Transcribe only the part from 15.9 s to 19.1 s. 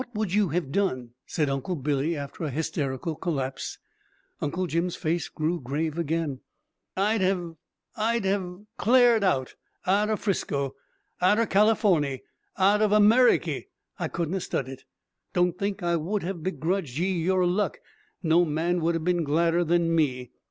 would hev begrudged ye yer luck! No man would have